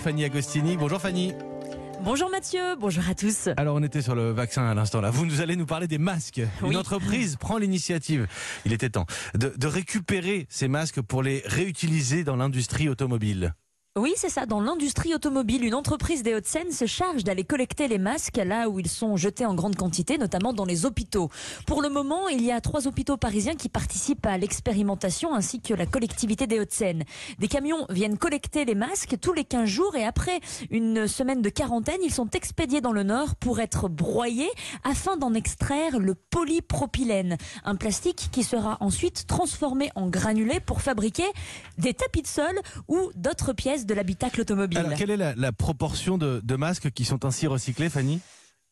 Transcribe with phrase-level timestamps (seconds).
[0.00, 0.76] Fanny Agostini.
[0.76, 1.32] Bonjour Fanny.
[2.02, 3.48] Bonjour Mathieu, bonjour à tous.
[3.56, 5.10] Alors on était sur le vaccin à l'instant là.
[5.10, 6.40] Vous nous allez nous parler des masques.
[6.64, 8.28] Une entreprise prend l'initiative,
[8.64, 13.54] il était temps, de, de récupérer ces masques pour les réutiliser dans l'industrie automobile.
[13.98, 14.46] Oui, c'est ça.
[14.46, 18.78] Dans l'industrie automobile, une entreprise des Hauts-de-Seine se charge d'aller collecter les masques là où
[18.78, 21.30] ils sont jetés en grande quantité, notamment dans les hôpitaux.
[21.66, 25.74] Pour le moment, il y a trois hôpitaux parisiens qui participent à l'expérimentation ainsi que
[25.74, 27.02] la collectivité des Hauts-de-Seine.
[27.40, 30.38] Des camions viennent collecter les masques tous les 15 jours et après
[30.70, 34.50] une semaine de quarantaine, ils sont expédiés dans le Nord pour être broyés
[34.84, 41.26] afin d'en extraire le polypropylène, un plastique qui sera ensuite transformé en granulés pour fabriquer
[41.78, 44.78] des tapis de sol ou d'autres pièces de automobile.
[44.78, 48.20] Alors quelle est la, proportion de masques qui sont ainsi recyclés, Fanny?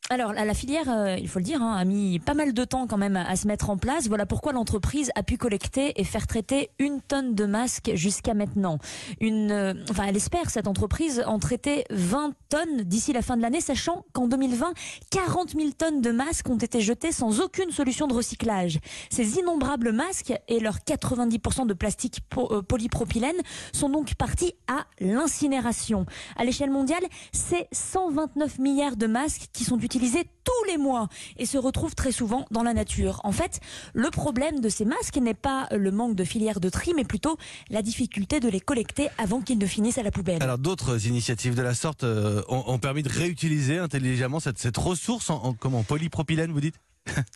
[0.08, 2.86] Alors, la, filière, euh, il faut le dire, hein, a mis pas mal de temps
[2.86, 4.06] quand même à, se mettre en place.
[4.06, 8.78] Voilà pourquoi l'entreprise a pu collecter et faire traiter une tonne de masques jusqu'à maintenant.
[9.20, 13.42] Une, euh, enfin, elle espère cette entreprise en traiter 20 tonnes d'ici la fin de
[13.42, 14.74] l'année, sachant qu'en 2020,
[15.10, 18.78] 40 000 tonnes de masques ont été jetées sans aucune solution de recyclage.
[19.10, 23.36] Ces innombrables masques et leurs 90% de plastique euh, polypropylène
[23.72, 26.06] sont donc partis à l'incinération.
[26.36, 29.95] À l'échelle mondiale, c'est 129 milliards de masques qui sont utilisés
[30.44, 33.20] tous les mois et se retrouvent très souvent dans la nature.
[33.24, 33.60] En fait,
[33.94, 37.36] le problème de ces masques n'est pas le manque de filières de tri, mais plutôt
[37.70, 40.42] la difficulté de les collecter avant qu'ils ne finissent à la poubelle.
[40.42, 45.54] Alors d'autres initiatives de la sorte euh, ont, permis de réutiliser intelligemment cette, ressource en,
[45.86, 46.76] polypropylène, vous dites?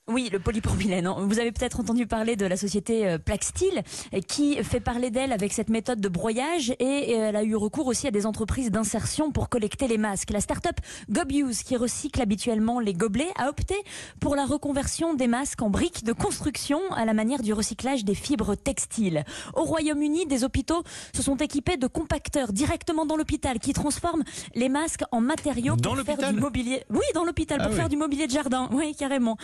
[0.08, 1.06] Oui, le polypropylène.
[1.06, 1.16] hein.
[1.20, 3.82] Vous avez peut-être entendu parler de la société euh, Plaxtil
[4.14, 7.86] euh, qui fait parler d'elle avec cette méthode de broyage et elle a eu recours
[7.86, 10.30] aussi à des entreprises d'insertion pour collecter les masques.
[10.30, 10.77] La start-up
[11.10, 13.74] Gobuse qui recycle habituellement les gobelets a opté
[14.20, 18.14] pour la reconversion des masques en briques de construction à la manière du recyclage des
[18.14, 19.24] fibres textiles.
[19.55, 20.82] Au Royaume-Uni, des hôpitaux
[21.14, 24.24] se sont équipés de compacteurs directement dans l'hôpital qui transforment
[24.55, 26.82] les masques en matériaux Dans pour faire du mobilier.
[26.90, 27.78] Oui, dans l'hôpital Ah pour oui.
[27.78, 28.68] faire du mobilier de jardin.
[28.72, 29.36] Oui, carrément.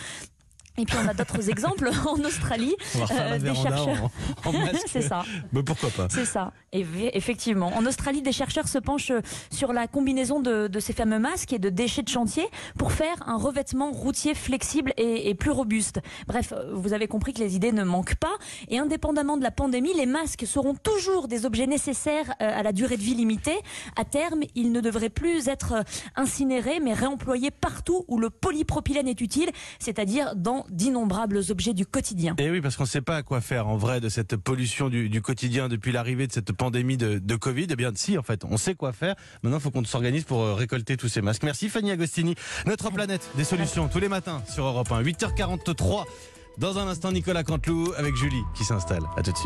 [0.77, 2.75] Et puis on a d'autres exemples en Australie.
[3.11, 4.09] Euh, des chercheurs.
[4.87, 5.23] C'est ça.
[5.51, 6.51] Mais pourquoi pas C'est ça.
[6.73, 9.11] Et effectivement, en Australie, des chercheurs se penchent
[9.51, 12.45] sur la combinaison de, de ces fameux masques et de déchets de chantier
[12.77, 15.99] pour faire un revêtement routier flexible et, et plus robuste.
[16.27, 18.35] Bref, euh, vous avez compris que les idées ne manquent pas.
[18.69, 22.71] Et indépendamment de la pandémie, les masques seront toujours des objets nécessaires euh, à la
[22.71, 23.57] durée de vie limitée.
[23.95, 25.83] À terme, ils ne devraient plus être euh,
[26.15, 32.35] incinérés, mais réemployés partout où le polypropylène est utile, c'est-à-dire dans d'innombrables objets du quotidien.
[32.37, 34.89] Et oui, parce qu'on ne sait pas à quoi faire en vrai de cette pollution
[34.89, 37.67] du, du quotidien depuis l'arrivée de cette pandémie de, de Covid.
[37.69, 39.15] Eh bien, si, en fait, on sait quoi faire.
[39.43, 41.43] Maintenant, il faut qu'on s'organise pour euh, récolter tous ces masques.
[41.43, 42.35] Merci Fanny Agostini.
[42.65, 46.05] Notre planète des solutions tous les matins sur Europe 1, 8h43.
[46.57, 49.03] Dans un instant, Nicolas Canteloup avec Julie qui s'installe.
[49.15, 49.45] À tout de suite.